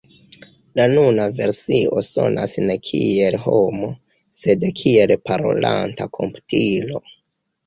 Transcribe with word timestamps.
La 0.77 0.85
nuna 0.93 1.25
versio 1.39 2.01
sonas 2.07 2.55
ne 2.69 2.77
kiel 2.89 3.37
homo, 3.43 3.91
sed 4.39 4.67
kiel 4.83 5.15
parolanta 5.29 6.09
komputilo. 6.21 7.05